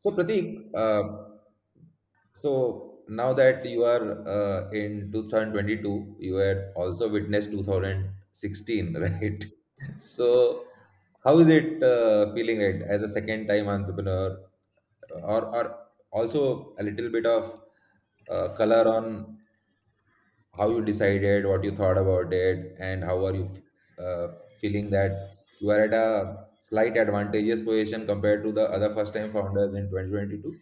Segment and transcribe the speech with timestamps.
[0.00, 1.02] So Pratik, uh,
[2.32, 4.04] so now that you are
[4.36, 9.44] uh, in 2022, you had also witnessed 2016, right?
[9.98, 10.64] So
[11.24, 14.38] how is it uh, feeling right as a second time entrepreneur,
[15.22, 15.64] or or
[16.10, 17.60] also a little bit of
[18.30, 19.38] uh, color on
[20.56, 23.48] how you decided, what you thought about it, and how are you
[23.98, 24.28] uh,
[24.60, 29.32] feeling that you are at a slight advantageous position compared to the other first time
[29.32, 30.54] founders in 2022?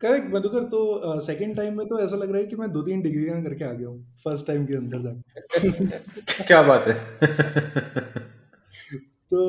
[0.00, 3.02] Correct Madhukar तो second time में तो ऐसा लग रहा है कि मैं दो तीन
[3.02, 6.94] डिग्रियाँ करके आ गया हूँ फ़र्स्ट टाइम के अंदर जाके। क्या बात है?
[9.32, 9.40] तो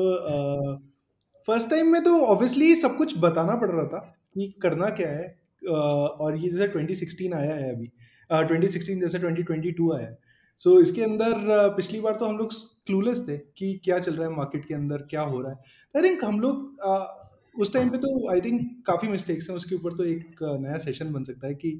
[1.46, 3.98] फ़र्स्ट uh, टाइम में तो ऑब्वियसली सब कुछ बताना पड़ रहा था
[4.34, 5.38] कि करना क्या है
[5.68, 7.92] uh, और ये जैसे 2016 आया है अभी
[8.32, 10.18] uh, 2016 जैसे 2022 आया है।
[10.62, 12.52] सो so, इसके अंदर uh, पिछली बार तो हम लोग
[12.86, 15.58] क्लूलेस थे कि क्या चल रहा है मार्केट के अंदर क्या हो रहा है।
[15.96, 17.06] आई थिंक हम लोग uh,
[17.54, 20.76] उस टाइम पे तो आई थिंक काफ़ी मिस्टेक्स हैं। उसके ऊपर तो एक uh, नया
[20.78, 21.70] सेशन बन सकता है कि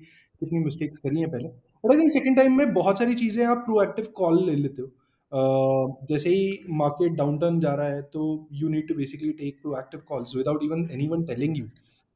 [0.40, 3.58] कितनी मिस्टेक्स करी हैं पहले। But I think second time में बहुत सारी चीज़ें आप
[3.66, 4.88] प्रोएक्टिव कॉल ले लेते हो।
[5.32, 9.60] Uh, जैसे ही मार्केट डाउन टर्न जा रहा है तो you need to basically take
[9.62, 11.64] proactive calls without even anyone telling you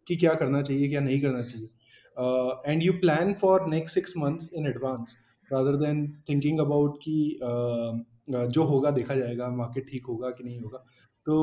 [0.07, 4.51] कि क्या करना चाहिए क्या नहीं करना चाहिए। And you plan for next six months
[4.55, 5.17] in advance
[5.53, 7.39] rather than thinking about कि
[8.31, 10.79] जो होगा देखा जाएगा मार्केट ठीक होगा कि नहीं होगा।
[11.27, 11.35] तो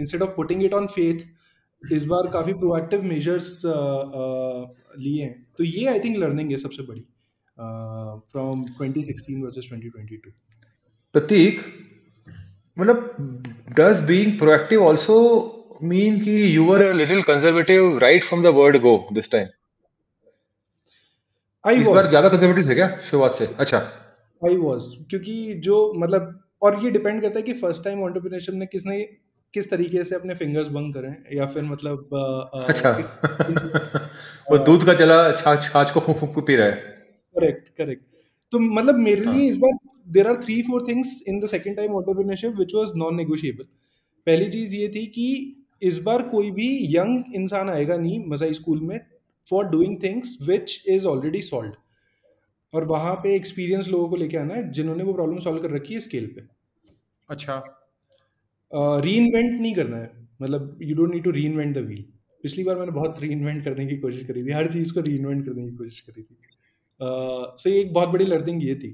[0.00, 5.86] instead of putting it on faith इस बार काफ़ी प्रोएक्टिव मेजर्स लिए हैं। तो ये
[5.86, 7.04] आई थिंक लर्निंग है सबसे बड़ी
[8.32, 10.32] फ्रॉम 2016 वर्सेस 2022
[11.14, 11.60] प्रतीक
[12.76, 12.98] मतलब
[13.78, 15.16] does being proactive also
[15.82, 19.46] mean कि you were a little conservative right from the word go this time
[21.64, 23.46] I बार ज़्यादा कंजर्वेटिव थे क्या शुरुआत से?
[23.58, 23.78] अच्छा।
[24.42, 28.66] आई वाज क्योंकि जो मतलब और ये डिपेंड करता है कि फ़र्स्ट टाइम एंटरप्रेन्योरशिप ने
[28.66, 29.00] किसने
[29.54, 32.14] किस तरीके से अपने फिंगर्स बंद करें या फिर मतलब
[32.68, 32.90] अच्छा।
[34.50, 36.72] वो दूध का चला छाछ छाछ को फूक फूक पी रहा है।
[37.34, 38.02] करेक्ट करेक्ट
[38.52, 39.78] तो मतलब मेरे हाँ। लिए इस बार
[40.08, 43.64] there are three four things in the second time entrepreneurship which was non negotiable
[44.26, 45.28] पहली चीज़ ये थी कि
[45.82, 48.98] इस बार कोई भी यंग इंसान आएगा नहीं मजाई स्कूल में
[49.48, 51.72] for doing things which is already solve
[52.72, 55.94] और वहाँ पे एक्सपीरियंस लोगों को लेके आना है जिन्होंने वो प्रॉब्लम सॉल्व कर रखी
[55.94, 56.42] है स्केल पे।
[57.28, 57.56] अच्छा।
[58.72, 60.10] री uh, इन्वेंट नहीं करना है।
[60.42, 62.04] मतलब you don't need to reinvent the wheel
[62.44, 65.16] पिछली बार मैंने बहुत री इन्वेंट करने की कोशिश करी थी। हर चीज़ को री
[65.16, 66.36] इन्वेंट करने की कोशिश करी थी।
[67.00, 68.88] सो uh, ये एक बहुत बड़ी लर्निंग ये थी।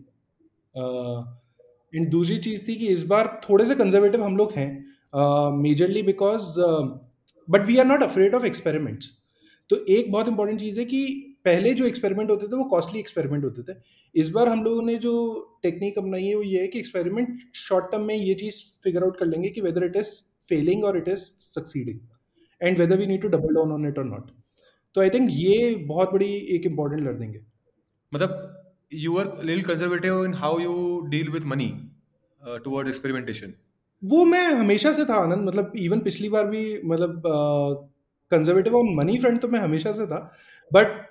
[0.74, 4.86] एंड uh, दूसरी चीज़ थी कि इस बार थोड़े से कंजर्वेटिव हम लोग हैं।
[5.52, 6.46] Majorly because
[7.48, 9.10] but we are not afraid of experiments
[9.70, 11.06] तो एक बहुत इंपॉर्टेंट चीज़ है कि
[11.44, 13.76] पहले जो एक्सपेरिमेंट होते थे वो कॉस्टली एक्सपेरिमेंट होते थे।
[14.14, 15.12] इस बार हम लोगों ने जो
[15.62, 19.18] टेक्निक अपनाई है वो ये है कि एक्सपेरिमेंट शॉर्ट टर्म में ये चीज़ फिगर आउट
[19.18, 20.14] कर लेंगे कि वेदर इट इज़
[20.48, 21.98] फेलिंग और it is succeeding
[22.60, 24.30] and whether we need to double down on it और नॉट
[24.96, 27.46] तो आई थिंक ये बहुत बड़ी एक इंपॉर्टेंट लर्निंग है।
[28.12, 28.62] मतलब
[28.94, 31.72] you are little conservative in how you deal with money
[32.42, 33.52] towards experimentation
[34.02, 37.92] वो मैं हमेशा से था आनंद। मतलब इवन पिछली बार भी मतलब
[38.30, 40.32] कंजर्वेटिव ऑन मनी फ्रंट तो मैं हमेशा से था
[40.72, 41.06] बट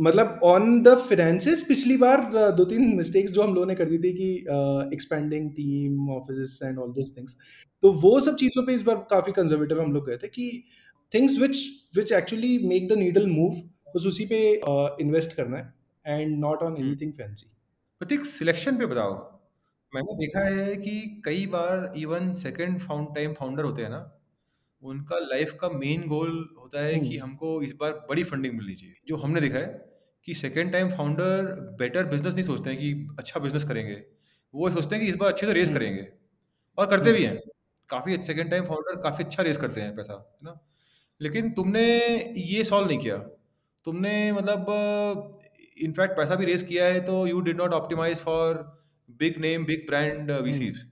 [0.00, 3.98] मतलब ऑन द फिनेंसेस पिछली बार दो तीन मिस्टेक्स जो हम लोगों ने कर दी
[3.98, 4.32] थी कि
[4.94, 7.36] expending team office and all those things
[7.82, 10.64] तो वो सब चीज़ों पे इस बार काफ़ी कंजर्वेटिव हम लोग गए थे कि
[11.14, 11.58] things which
[11.96, 13.54] which actually make the needle move
[13.96, 14.52] बस उसी पे
[15.00, 15.74] इन्वेस्ट uh, करना है
[16.06, 17.50] and not on anything fancy
[17.98, 19.40] Pratik selection पे बताओ।
[19.94, 24.17] मैंने देखा है कि कई बार even second found time founder होते हैं ना
[24.82, 28.74] उनका लाइफ का मेन गोल होता है कि हम्म। हमको इस बार बड़ी फंडिंग मिलनी
[28.74, 29.84] चाहिए। जो हमने देखा है
[30.24, 31.42] कि second time founder
[31.78, 34.04] better business नहीं सोचते हैं कि अच्छा बिज़नेस करेंगे।
[34.54, 36.08] वो सोचते हैं कि इस बार अच्छे से रेस हम्म। करेंगे।
[36.78, 37.42] और करते भी हम्म। हैं।
[37.88, 40.60] काफ़ी सेकेंड टाइम फाउंडर काफ़ी अच्छा रेस करते हैं पैसा है ना?
[41.20, 41.84] लेकिन तुमने
[42.36, 43.16] ये सॉल्व नहीं किया।
[43.84, 44.66] तुमने मतलब
[45.78, 48.54] इनफैक्ट पैसा भी रेस किया है तो you did not optimize for
[49.10, 50.86] big name big brand VCs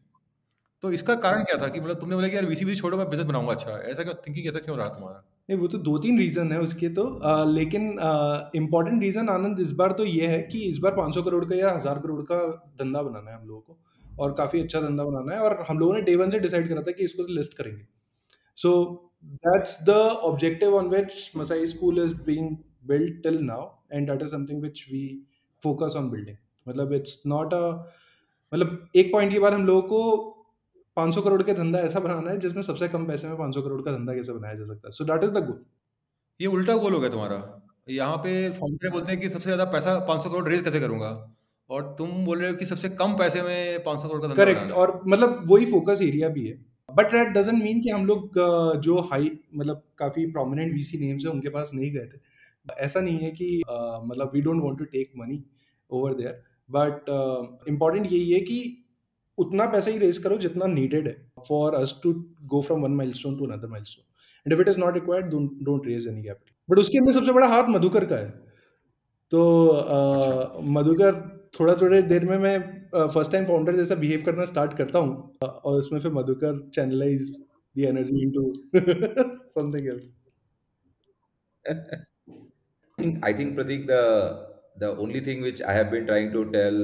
[0.83, 3.27] तो इसका कारण क्या था कि मतलब तुमने बोला कि यार वीसीबी छोड़ो मैं बिज़नेस
[3.27, 5.23] बनाऊँगा अच्छा। ऐसा क्यों थिंकिंग ऐसा क्यों रहा तुम्हारा?
[5.51, 7.89] नहीं वो तो दो तीन रीजन है उसके तो अ, लेकिन
[8.57, 11.71] इम्पोर्टेंट रीजन आनंद इस बार तो ये है कि इस बार 500 करोड़ का या
[11.71, 12.41] हज़ार करोड़ का
[12.81, 13.79] धंधा बनाना है हम लोगों को
[14.19, 16.83] और काफ़ी अच्छा धंधा बनाना है और हम लोगों ने डे वन से डिसाइड करा
[16.83, 17.87] था कि इसको लिस्ट करेंगे।
[18.59, 18.73] So
[19.47, 19.91] that's the
[20.31, 22.57] objective on which Masai school is being
[22.89, 23.63] built till now
[23.97, 24.99] and that is something which we
[25.63, 26.37] focus on building.
[26.67, 27.61] मतलब इट्स नॉट अ
[28.53, 30.01] मतलब एक पॉइंट के बाद हम लोगों को
[30.97, 33.93] 500 करोड़ का धंधा ऐसा बनाना है जिसमें सबसे कम पैसे में 500 करोड़ का
[33.93, 34.93] धंधा कैसे बनाया जा सकता है?
[34.93, 35.65] So that is the goal
[36.41, 39.99] ये उल्टा गोल हो गया तुम्हारा। यहाँ पे फाउंडर बोलते हैं कि सबसे ज़्यादा पैसा
[40.07, 41.11] 500 करोड़ रेज कैसे करूँगा?
[41.71, 44.73] और तुम बोल रहे हो कि सबसे कम पैसे में 500 करोड़ का धंधा करेक्ट
[44.75, 46.55] और मतलब वही फोकस एरिया भी है।
[46.89, 48.39] बट दैट डजंट मीन कि हम लोग
[48.81, 53.19] जो हाई मतलब काफ़ी प्रोमिनेंट वीसी नेम्स हैं उनके पास नहीं गए थे। ऐसा नहीं
[53.19, 55.43] है कि मतलब we don't want to take money
[55.91, 57.11] over there but
[57.69, 58.59] important यही है कि
[59.39, 61.17] उतना पैसा ही रेज करो जितना नीडेड है
[61.49, 62.13] for us to
[62.55, 64.05] go from one milestone to another milestone
[64.47, 65.27] and if it is not required
[65.65, 68.29] don't raise any capital but उसके अंदर सबसे बड़ा हाथ मधुकर का है।
[69.33, 71.15] तो uh, मधुकर
[71.61, 72.59] थोड़ा थोड़े देर में मैं
[73.09, 77.35] फ़र्स्ट टाइम फाउंडर जैसा बिहेव करना स्टार्ट करता हूँ। और उसमें फिर Madhukar channelize
[77.77, 78.53] the energy into
[79.55, 80.13] something else
[83.29, 84.03] I think Pratik, the
[84.79, 86.77] the only thing which I have been trying to tell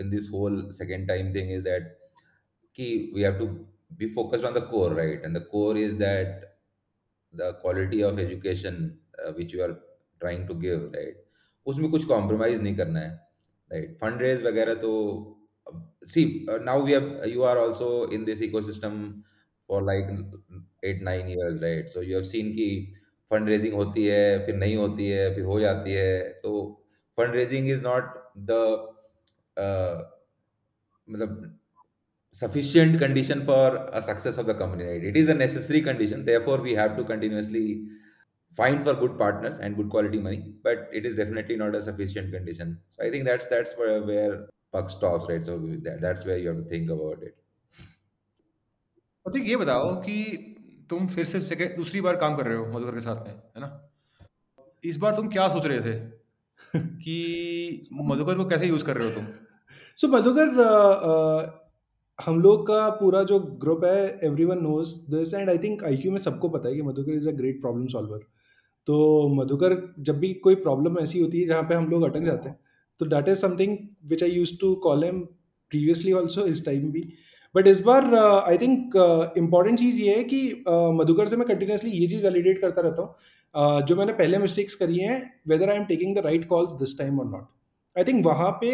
[0.00, 1.90] in this whole second time thing is that
[2.78, 3.48] key we have to
[3.96, 5.20] be focused on the core, right?
[5.24, 6.56] And the core is that
[7.34, 9.76] the quality of education uh, which you are
[10.20, 11.16] trying to give, right?
[11.66, 13.10] कुछ compromise नहीं करना है
[13.72, 14.92] right fund raise वगैरह तो
[16.12, 16.24] see
[16.64, 18.96] now we have you are also in this ecosystem
[19.68, 20.06] for like
[20.84, 22.70] eight nine years right so you have seen की
[23.30, 26.52] fund raising होती है फिर नहीं होती है फिर हो जाती है तो
[27.18, 28.12] fund raising is not
[28.50, 28.58] the
[31.10, 31.58] मतलब
[32.32, 36.38] sufficient condition for a success of the company right it is a necessary condition they
[36.38, 37.88] for we have to continuously
[38.58, 42.32] find for good partners and good quality money but it is definitely not a sufficient
[42.32, 44.34] condition so I think that's that's where
[44.72, 47.34] buck stops right so that's where you have to think about it
[49.26, 50.46] अभी ये बताओ कि
[50.90, 51.38] तुम फिर से
[51.76, 53.90] दूसरी बार काम कर रहे हो मधुकर के साथ में, है ना?
[54.84, 55.98] इस बार तुम क्या सोच रहे थे
[56.76, 59.24] कि मधुकर को कैसे यूज़ कर रहे हो तुम?
[59.98, 61.60] सो मधुकर uh, uh,
[62.18, 66.18] हम लोग का पूरा जो ग्रुप है everyone knows this and I think IQ में
[66.18, 68.18] सबको पता है कि Madhukar is a great problem solver
[68.86, 72.48] तो मधुकर जब भी कोई प्रॉब्लम ऐसी होती है जहाँ पे हम लोग अटक जाते
[72.48, 72.58] हैं
[73.00, 75.20] तो that is something which I use to call em
[75.72, 77.02] previously also इस टाइम भी.
[77.54, 78.96] बट इस बार आई थिंक
[79.36, 83.02] इंपॉर्टेंट चीज़ ये है कि uh, मधुकर से मैं कंटिन्यूसली ये चीज़ वैलिडेट करता रहता
[83.02, 83.14] हूँ
[83.54, 86.98] uh, जो मैंने पहले मिस्टेक्स करी हैं whether I am taking the right calls this
[86.98, 88.72] time और नॉट आई थिंक वहाँ पे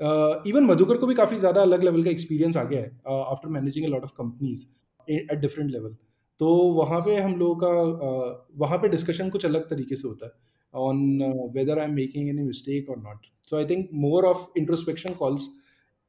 [0.00, 3.86] इवन मधुकर को भी काफ़ी ज़्यादा अलग लेवल का एक्सपीरियंस आ गया है after managing
[3.86, 4.66] a lot of companies
[5.08, 5.96] at different level
[6.40, 10.26] तो वहाँ पे हम लोगों का uh, वहाँ पे डिस्कशन कुछ अलग तरीके से होता
[10.26, 10.32] है
[10.74, 15.14] on whether I am making any mistake और not so I think more of introspection
[15.14, 15.48] calls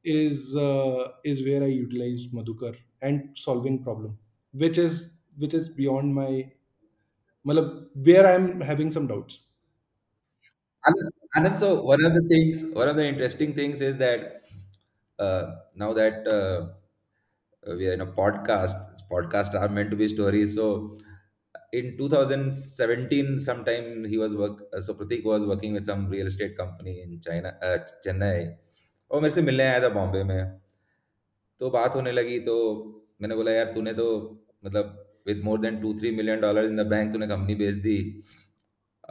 [0.04, 4.18] uh, is where I utilize Madhukar and solving problem,
[4.54, 6.50] which is which is beyond my,
[7.46, 9.40] malab, where I'm having some doubts.
[10.84, 14.42] And, and so one of the things, one of the interesting things is that
[15.18, 15.42] uh,
[15.74, 16.68] now that uh,
[17.76, 18.74] we are in a podcast,
[19.10, 20.54] podcasts are meant to be stories.
[20.54, 20.96] So
[21.72, 24.62] in 2017, sometime he was work.
[24.72, 28.56] Uh, so Pratik was working with some real estate company in China, uh, Chennai.
[29.10, 30.60] और मेरे से मिलने आया था बॉम्बे में
[31.60, 32.56] तो बात होने लगी तो
[33.22, 34.06] मैंने बोला यार तूने तो
[34.64, 34.92] मतलब
[35.28, 37.98] with more than two three million dollar in the bank तूने कंपनी बेच दी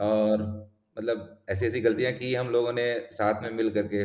[0.08, 0.69] और
[1.00, 4.04] मतलब ऐसी ऐसी गलतियाँ की हम लोगों ने साथ में मिल करके।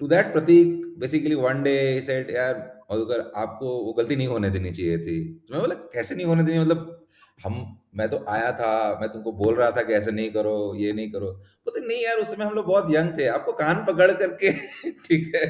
[0.00, 0.68] To that Pratik
[0.98, 2.54] basically one day set यार,
[2.92, 6.42] मधुकर, आपको वो गलती नहीं होने देनी चाहिए थी। तो मैं बोला, कैसे नहीं होने
[6.42, 6.58] देनी?
[6.58, 7.06] मतलब
[7.44, 10.92] हम, मैं तो आया था, मैं तुमको बोल रहा था कि ऐसे नहीं करो, ये
[10.92, 14.10] नहीं करो। बोलते, नहीं यार, उस समय हम लोग बहुत यंग थे, आपको कान पकड़
[14.12, 14.52] करके
[14.90, 15.46] ठीक है।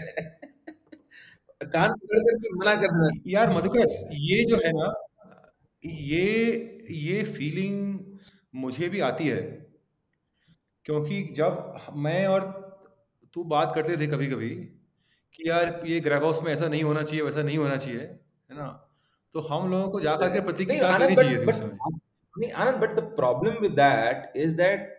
[1.65, 4.93] कान पकड़ करके मना कर देना यार, मधुकर, ये जो है ना,
[5.85, 6.27] ये
[6.91, 7.99] ये फीलिंग
[8.55, 9.41] मुझे भी आती है।
[10.87, 12.45] क्योंकि जब मैं और
[13.35, 14.49] तू बात करते थे कभी कभी
[15.35, 18.57] कि यार ये ग्रैब हाउस में ऐसा नहीं होना चाहिए वैसा नहीं होना चाहिए है
[18.57, 18.67] ना?
[19.35, 21.99] तो हम लोगों को जाकर के प्रतीक की नहीं क्लास बट चाहिए थी उस समय
[22.35, 24.91] नहीं Anand but the problem with that is that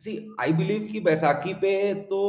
[0.00, 2.22] see I believe कि बैसाखी पे तो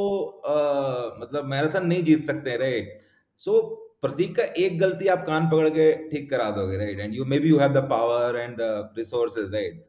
[0.45, 2.99] अ, मतलब मैराथन नहीं जीत सकते राइट
[3.39, 3.61] सो
[4.01, 7.49] प्रतीक का एक गलती आप कान पकड़ के ठीक करा दोगे right and you maybe
[7.49, 9.85] you have the power and the resources right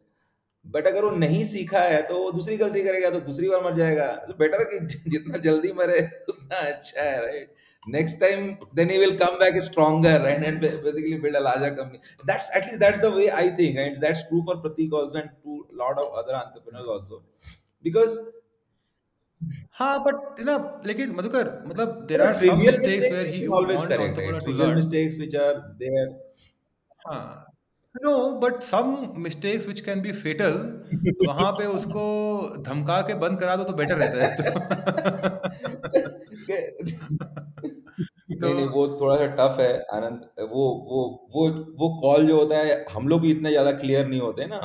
[0.66, 3.74] but अगर वो नहीं सीखा है तो वो दूसरी गलती करेगा तो दूसरी बार मर
[3.74, 4.78] जाएगा। तो बेटर कि
[5.10, 7.54] जितना जल्दी मरे उतना अच्छा है right
[7.86, 11.98] next time then he will come back stronger right and basically build a larger company
[12.26, 15.58] that's at least that's the way I think and that's true for Pratik also and to
[15.82, 17.22] lot of other entrepreneurs also
[17.84, 18.18] because
[19.78, 25.18] हाँ but you लेकिन मधुकर मतलब there are trivial mistakes he always correct trivial mistakes
[25.18, 26.14] which are there
[27.06, 27.53] हाँ।
[27.94, 28.86] No but some
[29.22, 30.54] mistakes which can be fatal
[31.26, 32.04] वहाँ पे उसको
[32.64, 34.50] धमका के बंद करा दो तो बेटर रहता है।
[38.32, 41.02] तो नहीं नहीं, वो थोड़ा सा टफ है, आनंद, वो वो
[41.34, 41.48] वो
[41.80, 44.58] वो कॉल जो होता है, हम लोग भी इतने ज़्यादा क्लियर नहीं होते ना,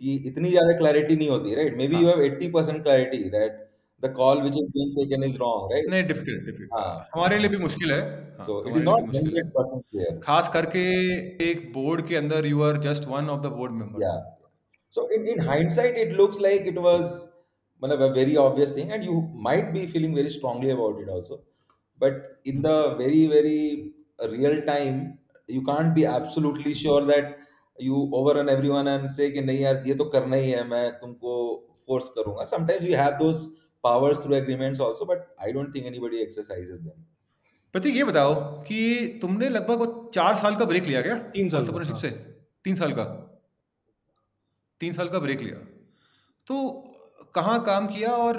[0.00, 3.69] कि इतनी ज़्यादा क्लैरिटी नहीं होती right maybe you have 80% clarity that
[4.02, 5.88] the call which is being taken is wrong, right?
[5.94, 8.00] नहीं डिफ़िकल्ट डिफ़िकल्ट हाँ, हमारे लिए भी मुश्किल है
[8.38, 10.12] हाँ so it is not है hundred percent clear.
[10.24, 10.84] खास करके
[11.50, 14.20] एक बोर्ड के अंदर you are just one of the board member Yeah.
[14.96, 17.10] So in, in hindsight, it looks like it was
[17.82, 21.38] matlab, a very obvious thing, and you might be feeling very strongly about it also.
[22.00, 22.16] But
[22.52, 23.92] in the very, very
[24.32, 24.98] real time,
[25.48, 27.36] you can't be absolutely sure that
[27.78, 31.36] you overrun everyone and say कि नहीं यार ये तो करना ही है मैं तुमको
[31.88, 32.48] force करूँगा.
[32.54, 33.44] Sometimes you have those
[33.84, 36.98] powers through agreements also, but I don't think anybody exercises them.
[37.74, 41.66] प्रतीक ये बताओ कि तुमने लगभग वो चार साल का ब्रेक लिया क्या तीन साल
[41.66, 42.08] का। से
[42.64, 43.04] तीन साल का
[44.80, 45.56] तीन साल का ब्रेक लिया
[46.46, 46.62] तो
[47.34, 48.38] कहाँ काम किया और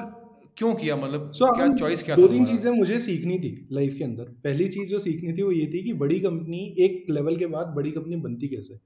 [0.58, 0.96] क्यों किया?
[0.96, 2.46] मतलब सो क्या चॉइस क्या दो तीन?
[2.46, 5.84] चीज़ें मुझे सीखनी थी लाइफ के अंदर। पहली चीज़ जो सीखनी थी वो ये थी
[5.84, 8.80] कि बड़ी कंपनी एक लेवल के बाद बड़ी कंपनी बनती कैसे?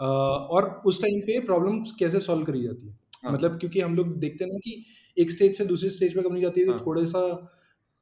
[0.00, 2.98] और उस टाइम पे प्रॉब्लम कैसे सॉल्व करी जाती है?
[3.24, 4.84] हाँ। मतलब क्योंकि हम लोग देखते हैं ना कि
[5.16, 7.22] एक स्टेज से दूसरे स्टेज पे कंपनी जाती है तो हाँ। थोड़ा सा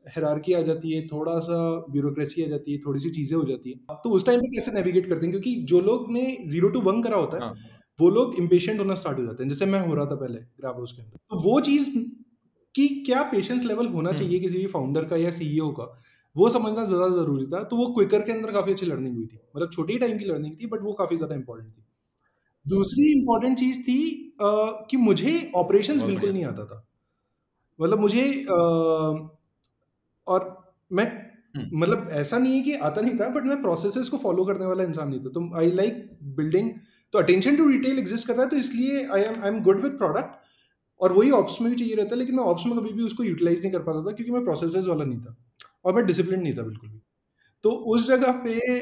[0.06, 1.56] हेरारकी आ जाती है थोड़ा सा
[1.90, 4.72] ब्यूरोक्रेसी आ जाती है थोड़ी सी चीज़ें हो जाती है। तो उस टाइम पे कैसे
[4.72, 5.30] नेविगेट करते हैं?
[5.32, 7.54] क्योंकि जो लोग ने ज़ीरो टू वन करा होता है हाँ।
[7.98, 10.76] वो लोग इम्पेशेंट होना स्टार्ट हो जाते हैं। जैसे मैं हो रहा था पहले ग्राफ
[10.76, 11.88] हाउस के अंदर। तो वो चीज़
[12.74, 15.84] कि क्या पेशेंस लेवल होना हम्म। चाहिए किसी भी फाउंडर का या सीईओ का
[16.36, 19.38] वो समझना ज़्यादा ज़रूरी था। तो वो क्विकर के अंदर काफ़ी अच्छी लर्निंग हुई थी।
[19.56, 21.82] मतलब छोटी टाइम की लर्निंग थी बट वो काफ़ी ज़्यादा इंपॉर्टेंट थी।
[22.68, 23.98] दूसरी इंपॉर्टेंट चीज़ थी
[24.40, 24.46] अ,
[24.90, 26.84] कि मुझे ऑपरेशंस बिल्कुल नहीं आता था।
[27.78, 28.58] मतलब मुझे अ,
[30.26, 30.56] और
[30.90, 31.06] मैं
[31.56, 34.66] हम्म। मतलब ऐसा नहीं है कि आता नहीं था बट मैं प्रोसेसेस को फॉलो करने
[34.66, 36.70] वाला इंसान नहीं था। तो आई लाइक बिल्डिंग
[37.14, 39.92] तो अटेंशन टू डिटेल एग्जिस्ट करता है तो इसलिए I am I am good with
[39.92, 40.36] product
[41.00, 43.24] और वही ऑप्स में भी चाहिए रहता है लेकिन मैं ऑप्स में कभी भी उसको
[43.24, 45.36] यूटिलाइज नहीं कर पाता था क्योंकि मैं प्रोसेसेस वाला नहीं था
[45.84, 47.00] और मैं डिसिप्लिन नहीं था बिल्कुल भी।
[47.64, 48.78] तो उस जगह पे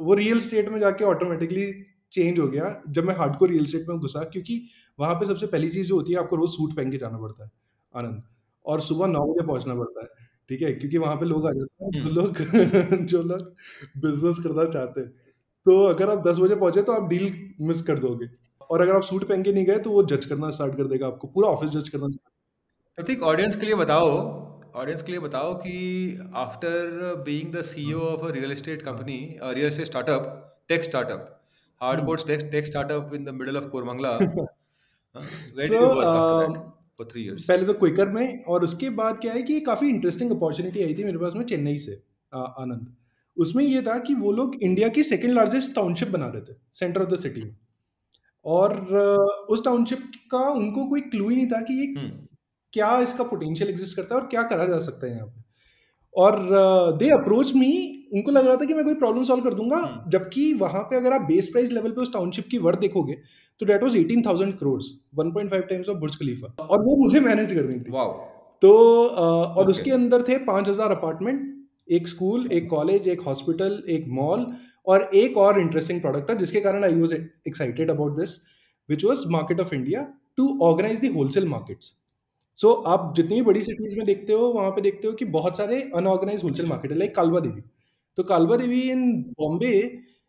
[0.00, 1.66] वो रियल स्टेट में जाके ऑटोमेटिकली
[2.14, 4.60] चेंज हो गया जब मैं हार्डकोर रियल स्टेट में घुसा क्योंकि
[4.98, 7.44] वहाँ पे सबसे पहली चीज़ जो होती है आपको रोज सूट पहन के जाना पड़ता
[7.44, 7.50] है
[7.94, 8.22] आनंद।
[8.64, 10.08] और सुबह नौ बजे पहुँचना पड़ता है
[10.50, 10.72] ठीक है?
[10.72, 13.54] क्योंकि वहाँ पे लोग आ जाते हैं जो हम्म। लोग जो लोग
[13.98, 15.08] बिज़नेस करना चाहते हैं।
[15.66, 18.28] तो अगर आप दस बजे पहुँचे तो आप डील मिस कर दोगे।
[18.70, 21.06] और अगर आप सूट पहन के नहीं गए तो वो जज करना स्टार्ट कर देगा
[21.06, 22.08] आपको पूरा ऑफ़िस जज करना
[22.98, 24.10] प्रतीक ऑडियंस के लिए बताओ
[24.74, 25.74] ऑडियंस के लिए बताओ कि
[26.36, 30.28] after being the CEO of a real estate company real estate startup
[30.68, 31.30] tech startup
[31.84, 36.46] hardcore tech tech startup in the middle of Koramangala where did So, you work after
[36.46, 39.60] um, that for 3 years पहले तो quicker में और उसके बाद क्या है कि
[39.60, 42.94] काफ़ी इंटरेस्टिंग अपॉर्चुनिटी आई थी मेरे पास में चेन्नई से आनंद।
[43.36, 47.02] उसमें ये था कि वो लोग इंडिया की सेकंड लार्जेस्ट टाउनशिप बना रहे थे सेंटर
[47.02, 47.56] ऑफ़ द सिटी में
[48.44, 48.76] और
[49.50, 52.26] उस टाउनशिप का उनको कोई क्लू ही नहीं था कि ये हम्म
[52.72, 55.43] क्या इसका पोटेंशियल एग्जिस्ट करता है और क्या करा जा सकता है यहाँ पे।
[56.14, 56.36] और
[56.98, 57.70] दे अप्रोच मी
[58.14, 60.96] उनको लग रहा था कि मैं कोई प्रॉब्लम सॉल्व कर दूँगा हम्म। जबकि वहाँ पे
[60.96, 63.14] अगर आप बेस प्राइस लेवल पे उस टाउनशिप की वर्थ देखोगे
[63.60, 64.80] तो that was 18000 crore
[65.20, 68.12] 1.5 times of Burj Khalifa और वो मुझे मैनेज करनी थी वाओ
[68.62, 69.70] तो और Okay.
[69.70, 71.42] उसके अंदर थे 5000 अपार्टमेंट
[71.90, 74.46] एक स्कूल एक कॉलेज एक हॉस्पिटल एक मॉल
[74.86, 78.38] और एक और इंटरेस्टिंग प्रोडक्ट था जिसके कारण I was excited about this
[78.88, 80.06] which was market of India
[80.36, 81.92] to organize the wholesale markets
[82.58, 85.24] so so, आप जितनी भी बड़ी सिटीज़ में देखते हो वहाँ पे देखते हो कि
[85.26, 87.62] बहुत सारे अनऑर्गेनाइज होलसेल मार्केट है लाइक कालवा देवी
[88.18, 89.72] तो कालवा देवी इन बॉम्बे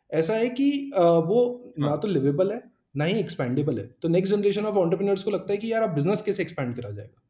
[0.10, 2.62] ऐसा है कि अ, वो ना हाँ। तो लिवेबल है
[2.96, 5.89] ना ही एक्सपेंडेबल है। तो नेक्स्ट जनरेशन ऑफ़ ऑन्टरप्रिनर्स को लगता है कि यार आप
[5.89, 7.22] बिज़नेस कैसे एक्सपेंड करा जाएगा?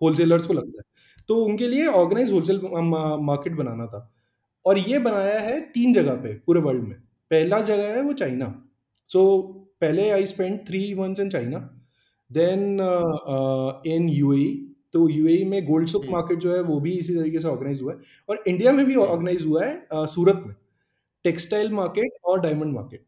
[0.00, 0.84] होलसेलर्स को लगता है।
[1.28, 2.60] तो उनके लिए ऑर्गेनाइज होलसेल
[3.22, 4.10] मार्केट बनाना था।
[4.64, 6.96] और ये बनाया है तीन जगह पे पूरे वर्ल्ड में।
[7.30, 8.46] पहला जगह है वो चाइना
[9.10, 11.58] सो so, पहले I spend three months in China
[12.30, 12.78] then
[13.86, 14.48] in UAE
[14.94, 17.92] तो यूएई में गोल्ड हम्म। मार्केट जो है वो भी इसी तरीके से ऑर्गेनाइज हुआ
[17.92, 20.54] है। और इंडिया में भी ऑर्गेनाइज हुआ है अ, सूरत में
[21.24, 23.04] टेक्सटाइल मार्केट और डायमंड मार्केट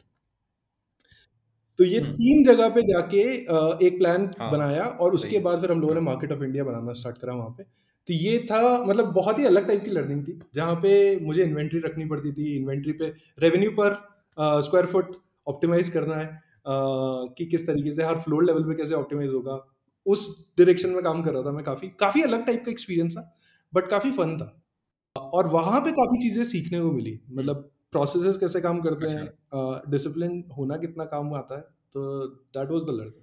[1.78, 5.60] तो ये हम्म। तीन जगह पे जाके अ, एक प्लान हाँ, बनाया और उसके बाद
[5.60, 7.62] फिर हम लोगों ने मार्केट ऑफ़ इंडिया बनाना स्टार्ट करा वहाँ पे।
[8.08, 10.94] तो ये था मतलब बहुत ही अलग टाइप की लर्निंग थी जहाँ पे
[11.26, 13.94] मुझे इन्वेंट्री रखनी पड़ती थी। इन्वेंट्री पे रेवेन्यू पर
[14.62, 16.26] स्क्वायर फुट ऑप्टिमाइज करना है।
[16.66, 19.60] कि किस तरीके से हर फ्लोर लेवल पे कैसे ऑप्टिमाइज होगा।
[20.06, 23.32] उस डायरेक्शन में काम कर रहा था मैं काफ़ी काफ़ी अलग टाइप का एक्सपीरियंस था
[23.72, 24.58] बट काफ़ी फन था।
[25.16, 29.90] और वहाँ पे काफ़ी चीज़ें सीखने को मिली मतलब प्रोसेस कैसे काम करते अच्छा। हैं
[29.90, 31.62] डिसिप्लिन होना कितना काम आता है
[31.94, 33.20] तो दैट वॉज़ द लर्निंग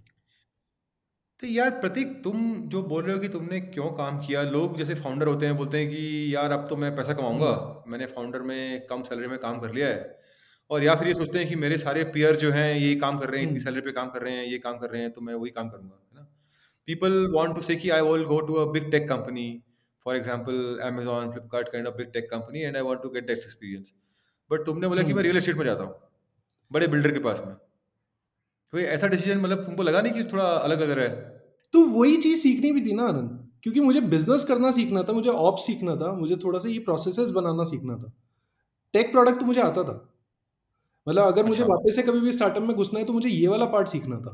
[1.42, 4.96] तो यार प्रतीक तुम जो बोल रहे हो कि तुमने क्यों काम किया लोग जैसे
[4.96, 8.88] फाउंडर होते हैं बोलते हैं कि यार अब तो मैं पैसा कमाऊँगा मैंने फाउंडर में
[8.88, 10.19] कम सैलरी में काम कर लिया है
[10.70, 13.30] और या फिर ये सोचते हैं कि मेरे सारे पियर जो हैं ये काम कर
[13.30, 15.12] रहे हैं इतनी हम्म। सैलरी पे काम कर रहे हैं ये काम कर रहे हैं
[15.12, 16.28] तो मैं वही काम करूँगा है ना?
[16.88, 19.64] पीपल वांट टू से कि I will go to a big tech company
[20.06, 23.38] for example Amazon Flipkart kind of big tech company and I want to get that
[23.38, 23.94] experience
[24.52, 25.96] but तुमने बोला कि मैं हम्म। रियल एस्टेट में जाता हूँ
[26.72, 27.56] बड़े builder के पास में।
[28.74, 31.10] तो ऐसा डिसीज़न मतलब तुमको लगा नहीं कि थोड़ा अलग अलग है?
[31.74, 35.30] तो वही चीज़ सीखनी भी थी ना आनंद। क्योंकि मुझे बिज़नेस करना सीखना था मुझे
[35.30, 38.12] ऑप सीखना था मुझे थोड़ा सा ये प्रोसेसेस बनाना सीखना था।
[38.94, 40.19] टेक प्रोडक्ट तो मुझे आता था।
[41.08, 43.48] मतलब अगर मुझे अच्छा। वापस से कभी भी स्टार्टअप में घुसना है तो मुझे ये
[43.48, 44.32] वाला पार्ट सीखना था।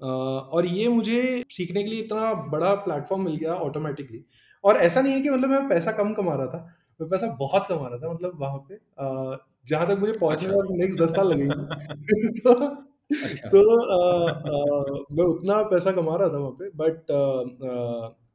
[0.00, 4.24] अ, और ये मुझे सीखने के लिए इतना बड़ा प्लेटफॉर्म मिल गया ऑटोमेटिकली
[4.64, 6.58] और ऐसा नहीं है कि मतलब मैं पैसा कम कमा रहा था
[7.00, 9.38] मैं पैसा बहुत कमा रहा था मतलब वहाँ पे अ,
[9.68, 11.64] जहाँ तक मुझे पहुँचने अच्छा। में नेक्स्ट दस साल लगेंगे।
[12.40, 12.54] तो
[13.20, 17.06] अच्छा। तो अ, अ, मैं उतना पैसा कमा रहा था वहाँ पे बट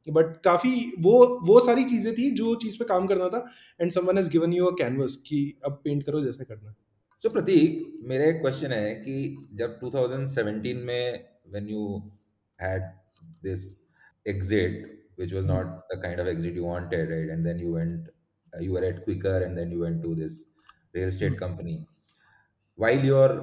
[0.06, 1.14] बट काफ़ी वो
[1.46, 3.44] वो सारी चीज़ें थी जो चीज़ पे काम करना था
[3.80, 6.74] and someone has given you a canvas कि अब पेंट करो जैसे करना। है
[7.22, 9.14] सो प्रतीक मेरा एक क्वेश्चन है कि
[9.54, 11.84] जब 2017 में when you
[12.58, 12.82] had
[13.44, 13.62] this
[14.26, 14.84] exit
[15.18, 18.10] which was not the kind of exit you wanted right and then you went
[18.52, 20.38] you were at Quikr and then you went to this
[20.94, 21.78] real estate company
[22.78, 23.34] while your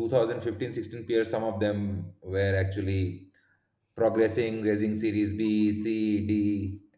[0.00, 1.84] 2015 16 peer some of them
[2.32, 3.02] were actually
[3.98, 5.96] progressing raising series B C
[6.26, 6.44] D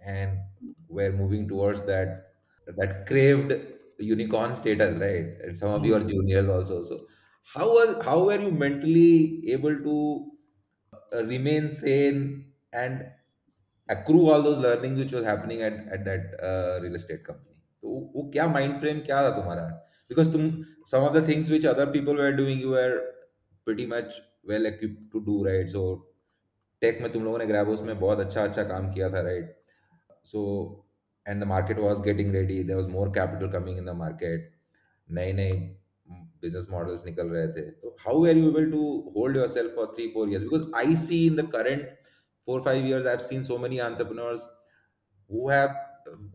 [0.03, 0.39] and
[0.93, 2.09] were moving towards that
[2.69, 3.53] that craved
[4.01, 5.27] unicorn status, right?
[5.45, 6.09] And some of your hmm.
[6.11, 6.83] juniors also.
[6.83, 7.01] So
[7.47, 9.97] how was how were you mentally able to
[11.15, 13.07] uh, remain sane and
[13.89, 17.57] accrue all those learnings which was happening at at that uh, real estate company?
[17.83, 19.63] तो वो वो क्या mind frame क्या था तुम्हारा
[20.11, 20.51] because तुम
[20.93, 22.93] some of the things which other people were doing you were
[23.67, 25.83] pretty much well equipped to do right so
[26.83, 29.57] tech में तुम लोगों ने ग्रेवोस में बहुत अच्छा अच्छा काम किया था right
[30.33, 30.43] so
[31.27, 34.51] and the market was getting ready there was more capital coming in the market
[35.09, 35.53] नए नए
[36.43, 38.87] बिज़नेस मॉडल्स निकल रहे थे तो how are you able to
[39.17, 41.89] hold yourself for three four years because I see in the current
[42.49, 44.49] four five years I have seen so many entrepreneurs
[45.31, 45.75] who have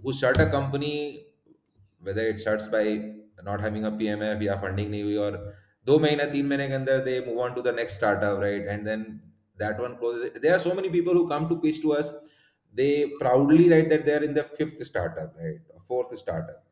[0.02, 1.26] who start a company
[2.02, 2.84] whether it starts by
[3.44, 5.38] not having a PMF या funding नहीं हुई और
[5.86, 8.88] दो महीना तीन महीने के अंदर they move on to the next startup right and
[8.90, 9.04] then
[9.58, 12.14] that one closes there are so many people who come to pitch to us
[12.80, 16.64] they proudly write that they are in the fifth startup right fourth startup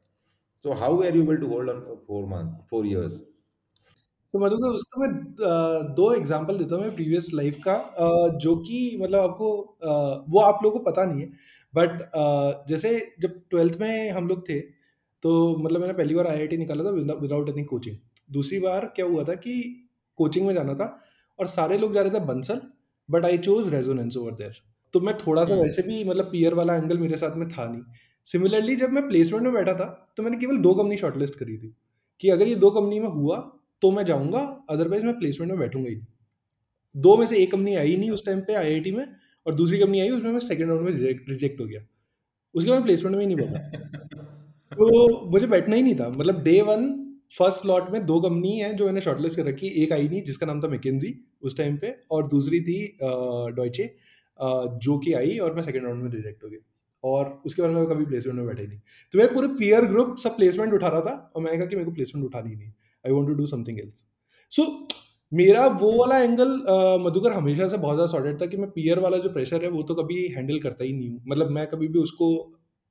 [0.65, 3.21] so how were you able to hold on for four months four years
[4.33, 5.09] तो मधुकर उसका मैं
[5.95, 7.75] 2 example देता हूँ मैं previous life का
[8.43, 9.49] जो कि मतलब आपको
[10.33, 11.27] वो आप लोगों को पता नहीं है
[11.73, 11.99] बट
[12.69, 16.89] जैसे जब 12th में हम लोग थे, तो मतलब मैंने पहली बार आईआईटी निकाला था
[17.19, 17.97] विदाउट एनी कोचिंग।
[18.29, 19.53] दूसरी बार क्या हुआ था कि
[20.19, 20.87] कोचिंग में जाना था
[21.39, 22.61] और सारे लोग जा रहे थे Bansal,
[23.09, 24.61] but I chose Resonance over there.
[24.93, 27.81] तो मैं थोड़ा-सा हम्म वैसे भी मतलब पीयर वाला एंगल मेरे साथ में था नहीं।
[28.27, 31.73] सिमिलरली जब मैं प्लेसमेंट में बैठा था, तो मैंने केवल दो कंपनी शॉर्टलिस्ट करी थी,
[32.21, 33.37] कि अगर ये दो कंपनी में हुआ
[33.81, 35.99] तो मैं जाऊँगा, अदरवाइज़ मैं प्लेसमेंट में बैठूँगा ही।
[36.95, 39.05] 2 में से एक कंपनी आई नहीं उस टाइम पे आईआईटी में
[39.45, 40.91] और दूसरी कंपनी आई उसमें मैं सेकंड राउंड में
[41.29, 41.81] रिजेक्ट हो गया।
[42.55, 43.59] उसके बाद प्लेसमेंट में ही नहीं बैठा।
[44.73, 46.89] तो मुझे बैठना ही नहीं था। मतलब डे वन
[47.37, 50.45] फ़र्स्ट लॉट में दो कंपनी है जो मैंने शॉर्टलिस्ट कर रखी एक आई नहीं जिसका
[50.45, 54.02] नाम था मैकेंजी उस टाइम पे और दूसरी थी डॉइचे अ,
[54.77, 56.59] जो कि आई और मैं सेकंड राउंड में रिजेक्ट हो गया।
[57.03, 58.79] और उसके बाद मैं कभी प्लेसमेंट में बैठा ही नहीं।
[59.13, 61.85] तो मेरे पूरे पीयर ग्रुप सब प्लेसमेंट उठा रहा था और मैंने कहा कि मेरे
[61.85, 62.71] को प्लेसमेंट उठानी नहीं।
[63.05, 64.05] I want to do something else.
[64.51, 64.87] So
[65.31, 66.51] मेरा वो वाला एंगल
[67.01, 69.83] मधुकर हमेशा से बहुत ज़्यादा सॉर्टेड था कि मैं पीयर वाला जो प्रेशर है वो
[69.83, 72.29] तो कभी हैंडल करता ही नहीं हूँ। मतलब मैं कभी भी उसको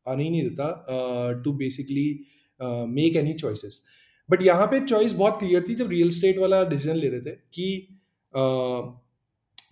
[0.07, 2.09] आने ही नहीं देता to basically
[2.91, 3.81] make any choices.
[4.29, 7.37] But यहाँ पे चॉइस बहुत क्लियर थी जब रियल स्टेट वाला डिसीज़न ले रहे थे
[7.55, 7.67] कि
[8.35, 8.41] अ,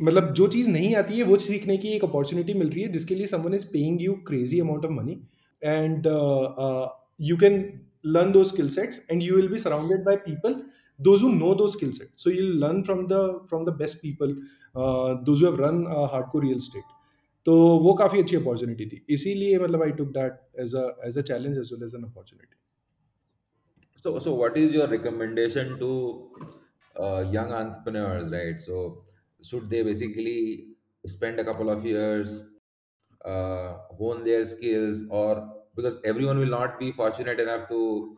[0.01, 3.15] मतलब जो चीज़ नहीं आती है, वो सीखने की एक अपॉर्चुनिटी मिल रही है, जिसके
[3.15, 5.21] लिए someone is paying you crazy amount of money
[5.63, 6.07] and
[7.21, 7.65] you can
[8.07, 10.55] learn those skill sets and you will be surrounded by people
[11.01, 14.33] those who know those skill set so you learn from the from the best people
[15.27, 16.85] those have run hard को real estate
[17.47, 17.53] तो
[17.85, 20.75] वो काफ़ी अच्छी opportunity थी। इसीलिए मतलब I took that as
[21.07, 22.57] as a challenge as well as an opportunity
[23.99, 25.93] so so what is your recommendation to
[27.37, 28.83] young entrepreneurs right so
[29.43, 30.69] Should they basically
[31.07, 32.43] spend a couple of years,
[33.25, 38.17] uh, hone their skills, or because everyone will not be fortunate enough to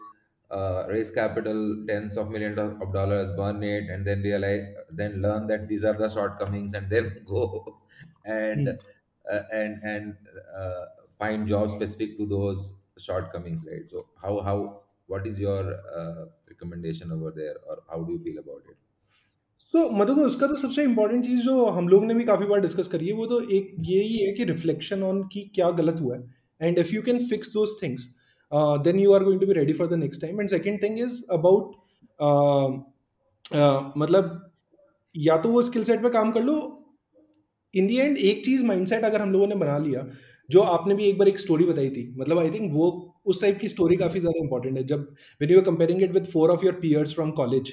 [0.51, 5.21] uh, raise capital, tens of millions of of dollars, burn it, and then realize, then
[5.23, 7.83] learn that these are the shortcomings, and then go
[8.25, 8.69] and
[9.31, 10.17] uh, and and
[10.57, 10.87] uh,
[11.19, 13.89] find jobs specific to those shortcomings, right?
[13.89, 15.63] So, how how what is your
[16.01, 18.77] uh, recommendation over there or how do you feel about it
[19.75, 22.89] तो मधुकर उसका तो सबसे important चीज़ जो हम लोग ने भी काफ़ी बार डिस्कस
[22.89, 26.17] करी है, वो तो एक, ये ही है कि रिफ्लेक्शन ऑन कि क्या गलत हुआ
[26.17, 26.23] है।
[26.61, 28.07] And if you can fix those things
[28.85, 31.23] then you are going to be ready for the next time and second thing is
[31.33, 31.75] about
[33.99, 34.51] मतलब
[35.15, 36.55] या तो वो स्किल सेट पे काम कर लो।
[37.75, 40.07] इन दी एंड एक चीज़ माइंडसेट अगर हम लोगों ने बना लिया,
[40.49, 42.91] जो आपने भी एक बार एक स्टोरी बताई थी मतलब आई थिंक वो,
[43.27, 45.09] उस टाइप की स्टोरी काफ़ी ज़्यादा इंपॉर्टेंट है। जब
[45.41, 47.73] when you are comparing it with four of your peers from college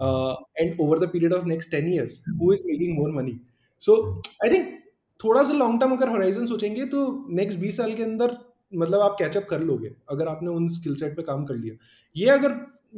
[0.00, 3.38] and over the period of next ten years who is making more money
[3.82, 3.96] so
[4.44, 4.74] I think
[5.20, 7.02] थोड़ा सा long term अगर horizon सोचेंगे तो
[7.36, 8.36] next बीस साल के अंदर
[8.72, 11.76] मतलब आप कैचअप कर लोगे अगर आपने उन स्किल सेट पे काम कर लिया।
[12.16, 12.54] ये अगर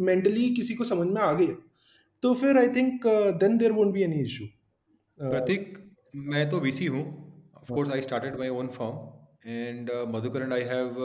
[0.09, 1.55] मेंटली किसी को समझ में आ गया
[2.23, 3.07] तो फिर I think
[3.41, 4.45] then there won't be any issue
[5.21, 5.77] Prateek
[6.33, 7.05] मैं तो वीसी हूँ।
[7.57, 11.01] Of course I started my own firm and Madhukar and I have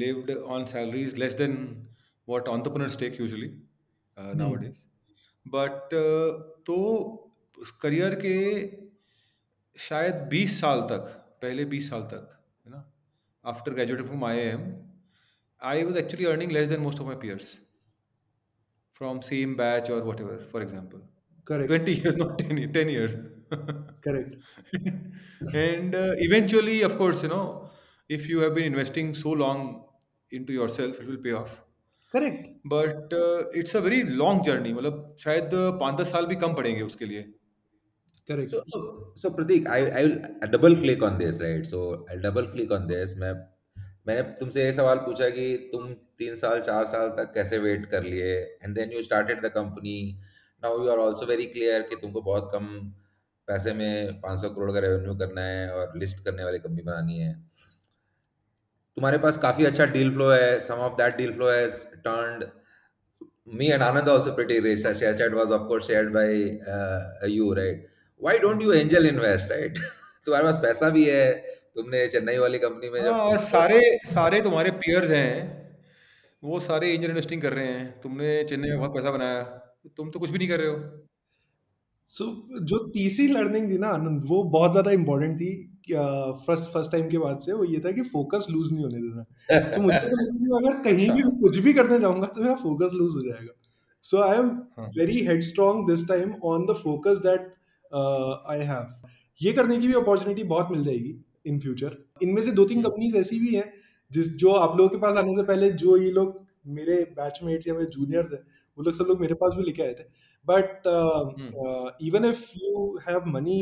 [0.00, 1.54] lived on salaries less than
[2.28, 3.48] what entrepreneurs take usually
[4.16, 4.76] uh, nowadays.
[5.50, 5.94] But
[6.66, 6.76] तो
[7.58, 8.36] उस career के
[9.78, 11.10] शायद 20 साल तक
[11.42, 12.84] पहले 20 साल तक है ना?
[13.44, 14.64] After graduate from I M
[15.62, 17.58] I was actually earning less than most of my peers
[19.00, 23.14] from same batch और whatever for example twenty year not ten years
[24.06, 27.42] correct and eventually of course you know
[28.10, 31.58] if you have been investing so long in to yourself it will pay off
[32.12, 36.82] correct but it's a very long journey मतलब शायद पाँच दस साल भी कम पड़ेंगे
[36.82, 37.22] उसके लिए।
[38.28, 38.80] Correct So, so,
[39.16, 41.66] so Pratik, I, I will double click on this, right?
[41.66, 43.16] So, I'll double click on this.
[43.16, 43.32] मैं
[44.06, 48.04] मैंने तुमसे ये सवाल पूछा कि तुम तीन साल चार साल तक कैसे वेट कर
[48.04, 48.34] लिए?
[48.62, 50.20] And then you started the company
[50.62, 52.66] now you are also very clear कि तुमको बहुत कम
[53.48, 57.49] पैसे में 500 करोड़ का रेवेन्यू करना है और लिस्ट करने वाली कंपनी बनानी है।
[59.00, 62.44] तुम्हारे पास काफ़ी अच्छा डील फ्लो है some of that deal flow has turned
[63.52, 64.84] me and Anand also pretty rich.
[64.84, 66.26] As share chat was of course shared by
[66.72, 67.80] uh, you, right?
[68.22, 69.80] Why don't you angel invest, right?
[70.26, 71.24] तुम्हारे पास पैसा भी है
[71.76, 75.32] तुमने चेन्नई वाली company में हाँ, जब और सारे सारे तुम्हारे पियर्स हैं
[76.42, 79.42] वो सारे एंजल इन्वेस्टिंग कर रहे हैं तुमने चेन्नई में बहुत पैसा बनाया
[79.96, 80.78] तुम तो कुछ भी नहीं कर रहे हो
[82.10, 85.50] सो so, जो तीसरी लर्निंग थी ना आनंद वो बहुत ज़्यादा इंपॉर्टेंट थी
[85.92, 89.70] फ़र्स्ट फ़र्स्ट टाइम के बाद से वो ये था कि फोकस लूज नहीं होने देना।
[89.70, 93.22] तो मुझे तो अगर कहीं भी कुछ भी करने जाऊँगा तो मेरा फोकस लूज हो
[93.22, 93.52] जाएगा।
[94.06, 94.48] So I am.
[94.98, 97.52] Very head strong this time on the focus that
[98.50, 98.86] I have
[99.40, 101.14] ये करने की भी अपॉर्चुनिटी बहुत मिल जाएगी
[101.46, 103.72] इन फ्यूचर इनमें से दो तीन कंपनीज़ ऐसी भी हैं
[104.10, 107.74] जिस जो आप लोगों के पास आने से पहले जो ये लोग मेरे बैचमेट्स या
[107.74, 108.40] मेरे जूनियर्स हैं
[108.78, 110.04] वो लोग सब लोग मेरे पास भी लेके आए थे।
[110.46, 110.82] But
[112.02, 113.60] even if you have money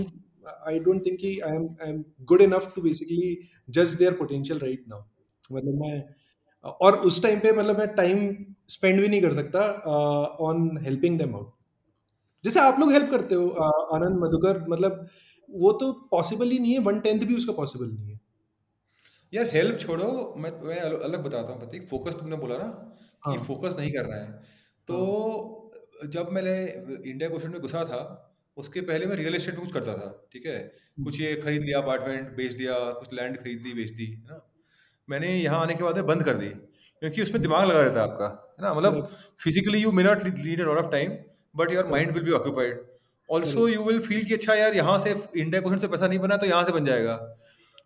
[0.67, 3.37] I don't think कि I am I am good enough to basically
[3.71, 5.03] जज देयर पोटेंशियल राइट नाउ
[5.51, 6.03] मतलब मैं
[6.81, 8.29] और उस टाइम पे मतलब मैं टाइम
[8.69, 9.61] स्पेंड भी नहीं कर सकता
[10.41, 11.53] ऑन हेल्पिंग देम आउट
[12.45, 15.09] जैसे आप लोग हेल्प करते हो uh, आनंद मधुकर मतलब
[15.49, 18.21] वो तो पॉसिबल ही नहीं है वन टेंथ भी उसका पॉसिबल नहीं है
[19.33, 22.67] यार हेल्प छोड़ो मैं मैं अलग, अलग बताता हूँ प्रतीक फोकस तुमने बोला ना
[23.25, 24.33] कि हाँ। फोकस नहीं करना है
[24.89, 26.09] तो हाँ.
[26.11, 26.55] जब मैंने
[27.11, 28.01] इंडिया क्वेश्चन में घुसा था
[28.59, 30.59] उसके पहले मैं रियल एस्टेट कुछ करता था ठीक है?
[31.05, 34.41] कुछ ये खरीद लिया अपार्टमेंट बेच दिया कुछ लैंड खरीद ली बेच दी है ना?
[35.09, 38.27] मैंने यहाँ आने के बाद बंद कर दी क्योंकि उसमें दिमाग लगा रहता है आपका
[38.27, 38.75] है ना?
[38.75, 39.09] मतलब
[39.41, 41.13] physically you may not a lot of time
[41.57, 42.81] but your mind will be occupied
[43.29, 46.37] also you will feel कि अच्छा यार यहाँ से इंडिया क्वेश्चन से पैसा नहीं बना
[46.37, 47.17] तो यहाँ से बन जाएगा।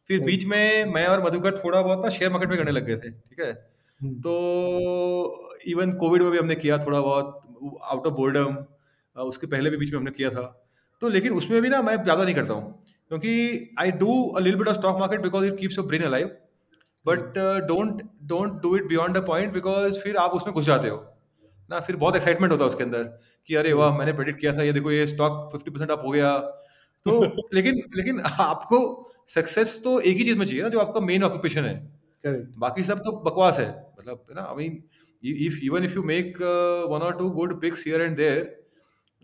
[0.08, 2.96] फिर बीच में मैं और मधुकर थोड़ा बहुत ना शेयर मार्केट में करने लग गए
[2.96, 3.50] थे ठीक है?
[3.50, 7.40] हम्म, तो इवन कोविड में भी हमने किया थोड़ा बहुत
[7.82, 8.56] आउट ऑफ़ बोर्डम
[9.16, 10.42] उसके पहले भी बीच में हमने किया था।
[11.02, 13.32] तो लेकिन उसमें भी ना मैं ज़्यादा नहीं करता हूँ क्योंकि
[13.80, 16.26] I do a little bit of stock market because it keeps your brain alive
[17.06, 17.38] but
[17.68, 20.96] don't don't do it beyond a point because फिर आप उसमें घुस जाते हो।
[21.70, 23.04] ना फिर बहुत एक्साइटमेंट होता है उसके अंदर
[23.48, 26.10] कि अरे वाह मैंने प्रेडिक्ट किया था ये देखो ये स्टॉक फिफ्टी परसेंट अप हो
[26.10, 26.38] गया।
[27.06, 27.20] तो
[27.54, 28.80] लेकिन लेकिन आपको
[29.28, 31.74] सक्सेस तो एक ही चीज़ में चाहिए ना जो आपका मेन ऑक्यूपेशन है।
[32.24, 32.46] Correct.
[32.58, 34.82] बाकी सब तो बकवास है। मतलब है ना I mean
[35.68, 38.40] even if you make uh, one or two good picks here and there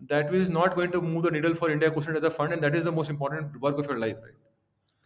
[0.00, 2.62] that is not going to move the needle for india quotient as a fund and
[2.62, 4.36] that is the most important work of your life right?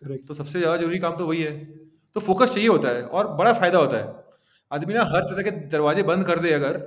[0.02, 0.26] Correct.
[0.28, 1.52] तो सबसे ज़्यादा ज़रूरी काम तो वही है।
[2.16, 4.14] तो focus चाहिए होता है और बड़ा फ़ायदा होता है।
[4.70, 6.78] आदमी ना हर तरह के दरवाजे बंद कर दे अगर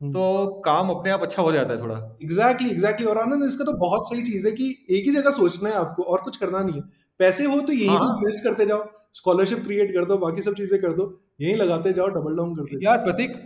[0.00, 0.24] तो
[0.64, 4.08] काम अपने आप अच्छा हो जाता है थोड़ा। एग्जैक्टली एग्जैक्टली और आनंद इसका तो बहुत
[4.08, 6.82] सही चीज़ है कि एक ही जगह सोचना है आपको और कुछ करना नहीं है।
[7.20, 10.80] पैसे हो तो यही हाँ। इन्वेस्ट करते जाओ स्कॉलरशिप क्रिएट कर दो बाकी सब चीज़ें
[10.82, 11.04] कर दो
[11.40, 13.36] यही लगाते जाओ डबल डाउन करते जाओ यार प्रतीक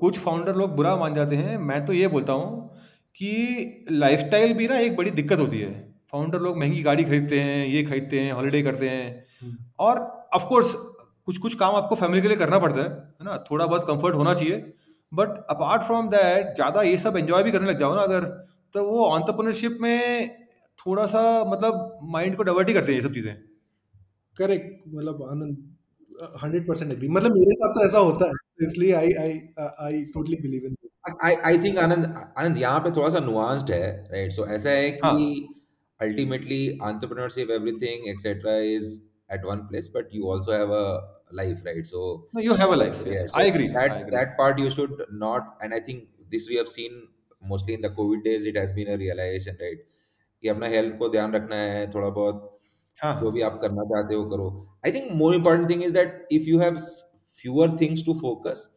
[0.00, 2.73] कुछ फाउंडर लोग बुरा मान जाते हैं मैं तो ये बोलता हूँ
[3.18, 5.72] कि लाइफस्टाइल भी ना एक बड़ी दिक्कत होती है।
[6.12, 9.98] फाउंडर लोग महँगी गाड़ी खरीदते हैं ये खरीदते हैं हॉलीडे करते हैं। हम्म। और
[10.34, 10.72] ऑफ़ कोर्स
[11.26, 13.36] कुछ कुछ काम आपको फैमिली के लिए करना पड़ता है है ना?
[13.50, 14.56] थोड़ा बहुत कंफर्ट होना चाहिए।
[15.12, 18.24] बट अपार्ट फ्रॉम दैट ज़्यादा ये सब एंजॉय भी करने लग जाओ ना अगर
[18.74, 20.28] तो वो ऑन्टरप्रनरशिप में
[20.78, 23.34] थोड़ा सा मतलब माइंड को डाइवर्ट ही करते हैं ये सब चीज़ें।
[24.36, 29.11] करेक्ट मतलब आनंद हंड्रेड परसेंट एग्री मतलब मेरे साथ तो ऐसा होता है। इसलिए I
[29.19, 29.39] I
[29.85, 30.75] I totally believe in
[31.25, 32.05] I I think Anand
[32.37, 35.47] Anand यहाँ पे थोड़ा सा नुआंस्ड है राइट सो ऐसा है हाँ। कि
[35.99, 38.89] ultimately entrepreneurship everything etc is
[39.29, 40.83] at one place but you also have a
[41.39, 42.03] life right so
[42.43, 45.79] you have a life yeah I so agree that that part you should not and
[45.79, 47.01] i think this we have seen
[47.41, 49.85] mostly in the covid days it has been a realization right
[50.43, 52.59] कि अपना health को ध्यान रखना है थोड़ा बहुत
[52.99, 54.47] जो भी हाँ आप करना चाहते हो करो
[54.85, 56.77] I think more important thing is that if you have
[57.44, 58.68] fewer things to focus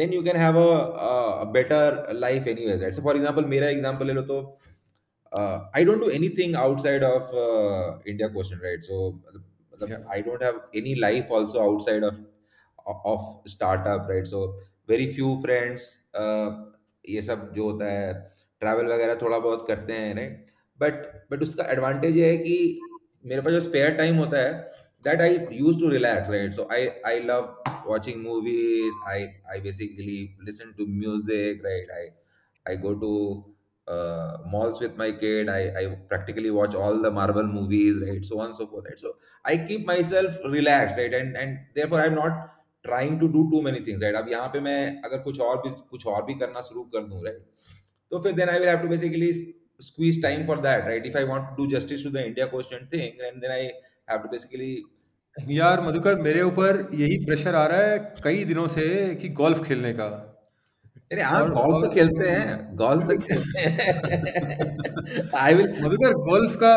[0.00, 0.70] then you can have a,
[1.10, 1.82] a, a better
[2.26, 4.40] life anyways right so for example मेरा example ले लो तो
[5.32, 9.00] uh, I don't do anything outside of uh, India question right so
[9.72, 12.20] मतलब yeah I don't have any life also outside of
[13.14, 14.40] of startup right so
[14.88, 16.48] very few friends uh,
[17.08, 18.12] ये सब जो होता है
[18.60, 20.50] travel वगैरह थोड़ा बहुत करते हैं राइट
[20.80, 22.56] बट बट उसका एडवांटेज ये है कि
[23.26, 24.52] मेरे पास जो स्पेयर टाइम होता है
[25.03, 26.53] that I used to relax, right?
[26.53, 28.93] So I I love watching movies.
[29.07, 31.87] I I basically listen to music, right?
[32.01, 33.11] I I go to
[33.87, 35.49] uh, malls with my kid.
[35.49, 38.25] I I practically watch all the Marvel movies, right?
[38.25, 38.99] So on and so forth, right?
[38.99, 41.13] So I keep myself relaxed, right?
[41.13, 42.49] And and therefore I'm not
[42.85, 44.15] trying to do too many things, right?
[44.15, 47.23] अब यहाँ पे मैं अगर कुछ और भी कुछ और भी करना शुरू कर दूँ,
[47.25, 47.41] right?
[48.11, 49.31] तो फिर then I will have to basically
[49.79, 51.05] squeeze time for that, right?
[51.05, 53.71] If I want to do justice to the India question thing, and then I
[54.10, 54.70] have to basically
[55.36, 58.86] यार मधुकर मेरे ऊपर यही प्रेशर आ रहा है कई दिनों से
[59.20, 60.06] कि गोल्फ खेलने का।
[61.12, 66.72] अरे हाँ गोल्फ तो खेलते हैं गोल्फ तो खेलते हैं। आई विल मधुकर गोल्फ का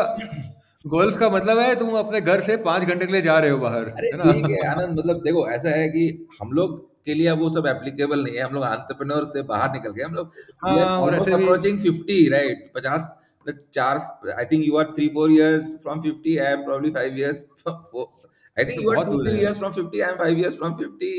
[0.84, 3.58] गोल्फ का मतलब है तुम अपने घर से पाँच घंटे के लिए जा रहे हो
[3.58, 6.06] बाहर है ठीक है आनंद मतलब देखो ऐसा है कि
[6.42, 9.92] हम लोग के लिए वो सब एप्लीकेबल नहीं है। हम लोग एंटरप्रेन्योर से बाहर निकल
[9.92, 10.32] गए हम लोग
[10.64, 13.96] हाँ और ऐसे अप्रोचिंग 50 राइट 50 मतलब चार
[14.38, 18.64] I think you are 3 4 years from 50 I am probably 5 years I
[18.64, 20.56] think तो यू आर बहुत 2 3 है। Years from 50 I am 5 years
[20.56, 21.14] from 50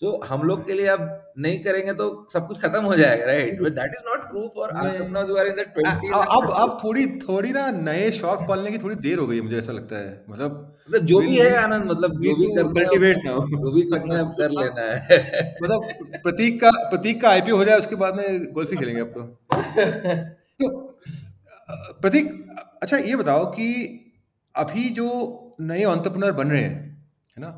[0.00, 1.00] so हम लोग के लिए अब
[1.38, 4.72] नहीं करेंगे तो सब कुछ खत्म हो जाएगा right but that is not true for
[4.74, 8.44] नहीं। Entrepreneurs are in the 20s and अब 30s अब थोड़ी थोड़ी ना नए शौक
[8.48, 11.36] पालने की थोड़ी देर हो गई है मुझे ऐसा लगता है। मतलब मतलब जो भी
[11.36, 14.82] है आनंद मतलब जो भी टू कल्टीवेट नाउ जो भी करना है अब कर लेना
[14.82, 15.18] है।
[15.62, 15.88] मतलब
[16.22, 19.22] प्रतीक का प्रतीक का आईपीओ हो जाए उसके बाद में गोल्फ खेलेंगे अब तो।
[20.62, 20.68] तो
[21.70, 22.32] अ, प्रतीक
[22.82, 23.66] अच्छा ये बताओ कि
[24.54, 25.08] अभी जो
[25.60, 26.74] नए एंटरप्रेन्योर बन रहे हैं
[27.36, 27.50] है ना?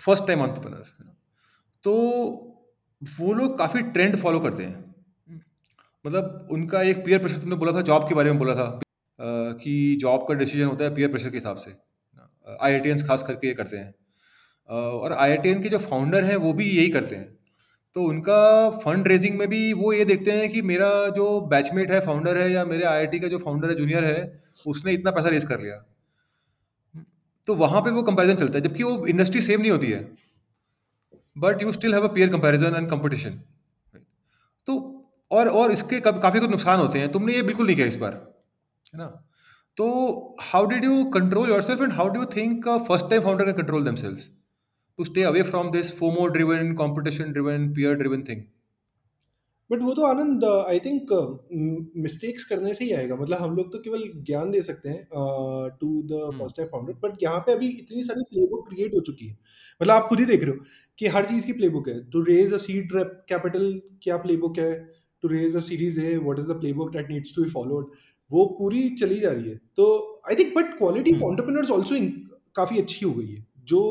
[0.00, 0.84] फ़र्स्ट टाइम एंटरप्रेन्योर
[1.84, 1.92] तो
[3.02, 4.94] वो लोग काफ़ी ट्रेंड फॉलो करते हैं।
[6.04, 9.24] मतलब उनका एक पीयर प्रेशर तुमने बोला था जॉब के बारे में बोला था अ,
[9.54, 11.70] कि जॉब का डिसीज़न होता है पीयर प्रेशर के हिसाब से
[12.62, 13.88] आई आई खास करके ये करते हैं।
[14.68, 17.35] अ, और आई के जो फाउंडर हैं वो भी यही करते हैं।
[17.96, 22.00] तो उनका फंड रेजिंग में भी वो ये देखते हैं कि मेरा जो बैचमेट है
[22.00, 25.44] फाउंडर है या मेरे आईआईटी का जो फाउंडर है जूनियर है, उसने इतना पैसा रेज
[25.44, 25.76] कर लिया।
[27.46, 30.00] तो वहाँ पे वो कंपैरिजन चलता है, जबकि वो इंडस्ट्री सेम नहीं होती है।
[31.36, 33.40] But you still have a peer comparison and competition
[34.68, 34.78] तो
[35.30, 38.22] और और इसके काफ़ी कुछ नुकसान होते हैं। तुमने ये बिल्कुल नहीं किया इस बार,
[38.92, 39.06] है ना?
[39.78, 43.54] तो how did you control yourself and how do you think first time founder can
[43.56, 44.28] control them self
[44.98, 48.42] to stay away from this FOMO driven competition driven peer driven thing
[49.70, 51.08] but वो तो आनंद आई थिंक
[51.96, 55.04] मिस्टेक्स करने से ही आएगा। मतलब हम लोग तो केवल ज्ञान दे सकते हैं
[55.80, 59.26] to the first time founder but यहाँ पे अभी इतनी सारी प्लेबुक क्रिएट हो चुकी
[59.26, 59.32] है।
[59.80, 60.64] मतलब आप खुद ही देख रहे हो
[60.98, 62.92] कि हर चीज़ की प्लेबुक है। To raise a seed
[63.28, 64.72] capital क्या प्लेबुक है?
[65.22, 67.90] टू रेज अ सीरीज़ है what is the playbook that needs to be followed
[68.30, 72.00] वो पूरी चली जा रही है। तो I think but quality of entrepreneurs also
[72.56, 73.82] काफ़ी अच्छी हो गई है। जो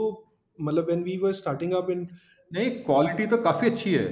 [0.59, 2.07] मतलब when we were starting up in
[2.51, 4.05] नहीं क्वालिटी तो काफ़ी अच्छी है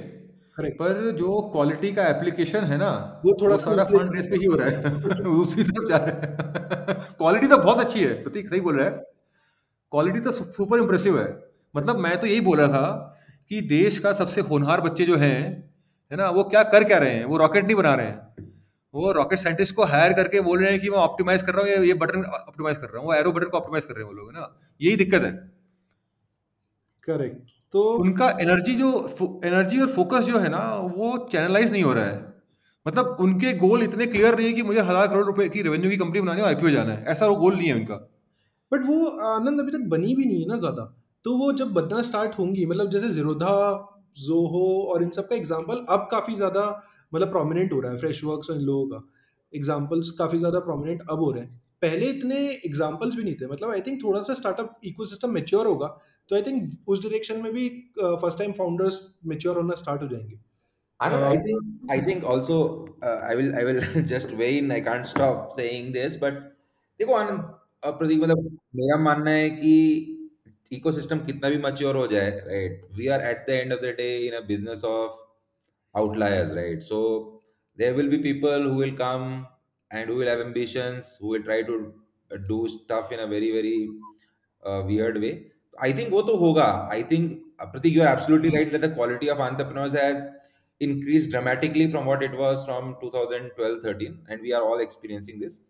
[0.58, 2.90] करेक्ट पर जो क्वालिटी का एप्लीकेशन है ना
[3.26, 6.06] वो थोड़ा वो सारा फंड रेस पे ही। हो रहा है। दूसरी तरफ़ जा रहा
[6.06, 8.92] है। क्वालिटी तो बहुत अच्छी है प्रतीक सही बोल रहा है।
[9.92, 11.28] क्वालिटी तो सुपर इम्प्रेसिव है।
[11.76, 13.18] मतलब मैं तो यही बोल रहा था
[13.50, 15.38] कि देश का सबसे होनहार बच्चे जो हैं
[16.12, 17.26] है ना वो क्या कर क्या रहे हैं?
[17.26, 18.48] वो रॉकेट नहीं बना रहे हैं।
[18.94, 21.72] वो रॉकेट साइंटिस्ट को हायर करके बोल रहे हैं कि मैं ऑप्टिमाइज कर रहा हूँ
[21.72, 24.12] ये ये बटन ऑप्टिमाइज कर रहा हूँ वो एरो बटन को ऑप्टिमाइज कर रहे हैं
[24.12, 25.53] वो लोग है ना। यही दिक्कत है।
[27.08, 28.90] करेक्ट तो उनका एनर्जी जो
[29.46, 30.64] एनर्जी और फोकस जो है ना
[30.96, 32.18] वो चैनलाइज नहीं हो रहा है।
[32.86, 35.98] मतलब उनके गोल इतने क्लियर नहीं है कि मुझे हज़ार करोड़ रुपए की रेवेन्यू की
[35.98, 37.96] कंपनी बनानी है आईपीओ जाना है। ऐसा वो गोल नहीं है उनका।
[38.72, 40.84] बट वो आनंद अभी तक बनी भी नहीं है ना ज़्यादा।
[41.26, 43.56] तो वो जब बनना स्टार्ट होंगी मतलब जैसे जीरोधा
[44.18, 46.64] जोहो और इन सब का एग्ज़ाम्पल अब काफ़ी ज़्यादा
[47.14, 49.04] मतलब प्रोमिनेंट हो रहा है। फ्रेश वर्क और इन लोगों का
[49.54, 52.36] एग्जाम्पल्स काफ़ी ज़्यादा प्रोमिनेंट अब हो रहे हैं। पहले इतने
[52.66, 55.88] एग्जाम्पल्स भी नहीं थे। मतलब आई थिंक थोड़ा सा स्टार्टअप इकोसिस्टम मेच्योर होगा।
[56.30, 57.68] तो आई थिंक उस डायरेक्शन में भी
[58.00, 59.00] फ़र्स्ट टाइम फाउंडर्स
[59.34, 60.40] मेच्योर होना स्टार्ट हो जाएँगे
[61.00, 62.56] Anand, I think I think also
[63.08, 63.80] uh, I will I will
[64.12, 64.72] just weigh in.
[64.72, 66.38] I can't stop saying this, but
[67.00, 67.42] देखो आनंद
[67.84, 68.44] अ, प्रतीक मतलब
[68.82, 69.74] मेरा मानना है कि
[70.78, 74.08] इकोसिस्टम कितना भी मच्योर हो जाए right we are at the end of the day
[74.28, 75.20] in a business of
[75.96, 76.84] outliers, right?
[76.86, 76.98] So
[77.78, 79.26] there will be people who will come
[79.92, 81.76] and who will have ambitions, who will try to
[82.32, 83.76] uh, do stuff in a very, very
[84.64, 84.82] uh,
[85.73, 85.91] weird way.
[85.91, 86.91] I think वो तो होगा.
[86.91, 90.27] I think uh, Pratik, you are absolutely right that the quality of entrepreneurs has
[90.81, 95.61] increased dramatically from what it was from 2012-13, and we are all experiencing this.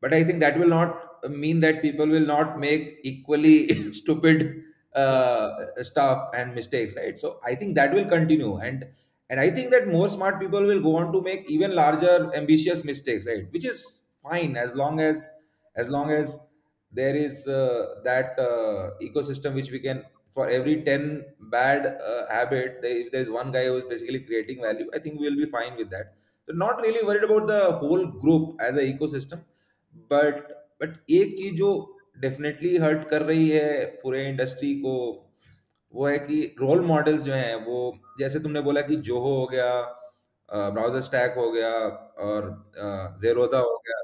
[0.00, 5.50] But I think that will not mean that people will not make equally stupid uh,
[5.82, 7.18] stuff and mistakes, right?
[7.18, 8.86] So I think that will continue, and
[9.30, 12.84] and I think that more smart people will go on to make even larger, ambitious
[12.84, 13.50] mistakes, right?
[13.52, 15.30] Which is fine as long as
[15.76, 16.40] as long as
[16.99, 20.03] there is uh, that uh, ecosystem which we can
[20.35, 24.61] for every 10 bad uh, habit they, if there's one guy who is basically creating
[24.61, 26.13] value i think we'll be fine with that
[26.47, 29.41] so not really worried about the whole group as a ecosystem
[30.11, 31.69] but but एक चीज़ जो
[32.21, 34.93] definitely hurt कर रही है पूरे industry को
[35.93, 37.77] वो है कि रोल मॉडल्स जो हैं वो
[38.19, 39.69] जैसे तुमने बोला कि जोहो हो गया
[40.49, 41.71] ब्राउज़र स्टैक हो गया
[42.27, 42.49] और
[43.21, 44.01] जेरोदा हो गया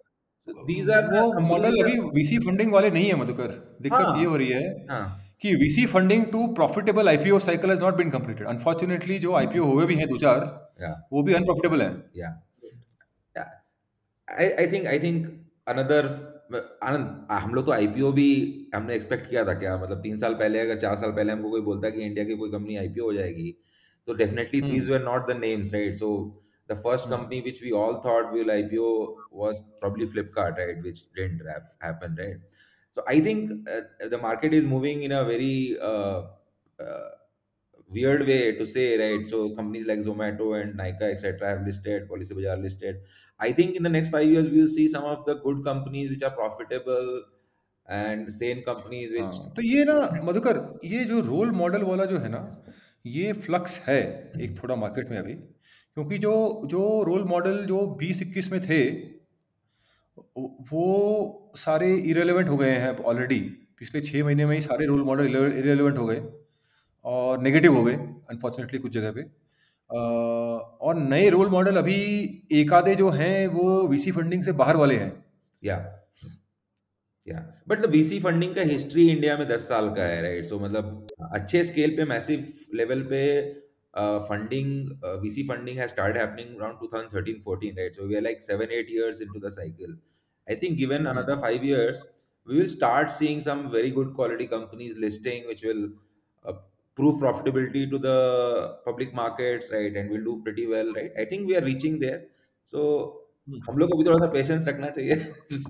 [0.47, 3.51] दीज आर वो मॉडल अभी वीसी फंडिंग वाले नहीं है मधुकर।
[3.82, 5.06] दिक्कत हाँ ये हो रही है हाँ।
[5.41, 9.86] कि VC funding to profitable IPO cycle has not been completed unfortunately जो आईपीओ हुए
[9.86, 10.45] भी हैं दो चार
[11.13, 12.29] वो भी अनप्रॉफिटेबल हैं। या।
[14.27, 15.25] I I think I think
[15.67, 16.12] another
[16.84, 18.29] Anand हम लोग तो आईपीओ भी
[18.75, 19.77] हमने एक्सपेक्ट किया था क्या?
[19.77, 22.51] मतलब तीन साल पहले अगर चार साल पहले हमको कोई बोलता कि इंडिया की कोई
[22.51, 23.53] कंपनी आईपीओ हो जाएगी
[24.08, 26.10] तो definitely these were not the names right so
[26.72, 27.11] the first Hmm.
[27.11, 30.82] company which we all thought will IPO was probably Flipkart, right?
[30.82, 32.37] Which didn't rap- happen, right?
[32.90, 36.22] So I think uh, the market is moving in a very uh,
[36.80, 37.08] uh,
[37.88, 39.26] weird way to say, right?
[39.26, 42.96] So companies like Zomato and Nika, etc., have listed, Policy Bazaar listed.
[43.40, 46.11] I think in the next five years, we will see some of the good companies
[46.11, 47.22] which are profitable
[47.87, 52.18] and sane companies which हाँ तो ये ना मधुकर ये जो role model वाला जो
[52.24, 52.40] है ना
[53.06, 53.96] ये फ्लक्स है
[54.44, 55.34] एक थोड़ा मार्केट में अभी
[55.97, 56.32] क्योंकि जो
[56.65, 58.84] जो रोल मॉडल जो बीस इक्कीस में थे,
[60.71, 63.39] वो सारे इरेलीवेंट हो गए हैं ऑलरेडी
[63.79, 66.23] पिछले छः महीने में ही सारे रोल मॉडल इरेलीवेंट हो गए
[67.06, 67.93] और नेगेटिव हो गए
[68.32, 69.23] अनफॉर्चुनेटली कुछ जगह पे।
[69.89, 71.95] और नए रोल मॉडल अभी
[72.51, 75.12] एक आधे जो हैं, वो वीसी फंडिंग से बाहर वाले हैं।
[75.63, 75.77] या
[77.27, 80.60] या। बट द वीसी फंडिंग का हिस्ट्री इंडिया में दस साल का है राइट सो
[80.60, 83.21] मतलब अच्छे स्केल पे मैसिव लेवल पे
[83.93, 84.89] funding
[85.21, 88.91] VC funding has start happening around 2013 14 right so we are like 7 8
[88.93, 89.95] years into the cycle
[90.47, 92.01] i think given another 5 years
[92.47, 95.84] we will start seeing some very good quality companies listing which will
[96.45, 96.56] uh,
[96.97, 98.17] prove profitability to the
[98.86, 102.21] public markets right and will do pretty well right i think we are reaching there
[102.65, 102.88] so
[103.67, 105.15] हम लोग को भी थोड़ा सा patience रखना चाहिए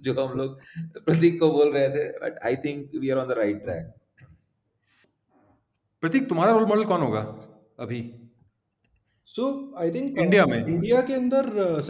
[0.06, 0.60] जो हम लोग
[1.06, 3.94] प्रतीक को बोल रहे थे but I think we are on the right track
[6.04, 7.24] Prateek तुम्हारा रोल मॉडल कौन होगा
[7.80, 8.20] अभी।
[9.80, 11.82] I think uh, इंडिया में। India के अंदर uh,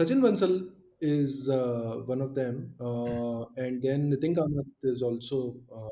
[1.48, 5.56] uh, one of them, uh, and then Nitin Kamath is also.
[5.76, 5.88] Uh,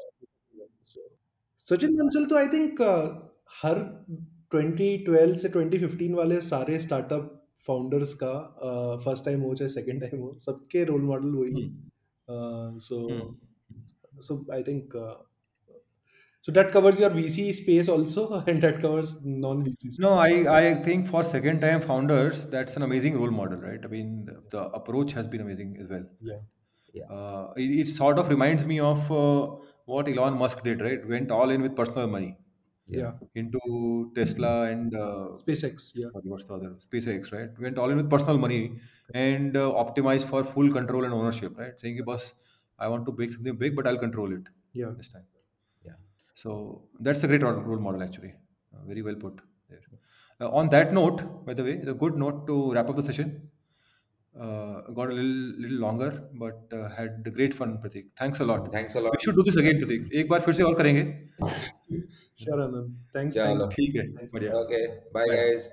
[0.87, 1.01] so
[1.59, 2.81] Sachin Bansal तो I think
[3.63, 3.79] हर
[4.55, 8.33] 2012 से 2015 वाले सारे स्टार्टअप फाउंडर्स का
[9.05, 11.83] फ़र्स्ट टाइम हो चाहे सेकंड टाइम हो सबके रोल मॉडल वही
[12.81, 13.09] so
[14.21, 14.93] so I think
[16.43, 19.99] so that covers your VC space also and that covers non-VC.
[19.99, 23.81] No, I, I think for second time founders, that's an amazing role model, right?
[23.85, 26.05] I mean, the, the approach has been amazing as well.
[26.21, 26.39] Yeah.
[26.93, 27.05] Yeah.
[27.11, 31.07] Uh, it, it sort of reminds me of uh, what Elon Musk did, right?
[31.09, 32.37] Went all in with personal money
[32.87, 33.13] Yeah.
[33.35, 35.93] into Tesla and uh, SpaceX.
[35.95, 36.09] Yeah.
[36.13, 36.77] sorry, what's the other?
[36.93, 37.51] SpaceX, right?
[37.59, 38.79] Went all in with personal money
[39.15, 41.79] and uh, optimized for full control and ownership, right?
[41.81, 42.35] Saying, boss,
[42.79, 44.93] I want to make something big, but I'll control it Yeah.
[44.97, 45.25] this time.
[46.42, 46.42] Yeah.
[46.42, 48.34] So that's a great role role model, actually.
[48.74, 49.82] Uh, very well put there.
[50.42, 53.50] Uh, on that note, by the way, a good note to wrap up the session.
[54.36, 56.10] Uh, got a little little longer,
[56.44, 58.10] but uh, had great fun, Pratik.
[58.22, 58.68] Thanks a lot.
[58.74, 60.12] Thanks a We lot should do this again, Pratik.
[60.22, 61.04] एक बार फिर से और करेंगे
[62.44, 62.94] Sure, Anand.
[63.14, 63.36] Thanks.
[63.36, 63.76] चलो Thanks.
[63.76, 64.86] ठीक है बढ़िया okay
[65.18, 65.36] bye Bye.
[65.36, 65.70] Guys